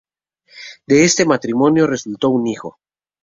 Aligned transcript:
De 0.87 1.03
este 1.03 1.25
matrimonio 1.25 1.85
resultó 1.85 2.29
un 2.29 2.47
hijo. 2.47 2.79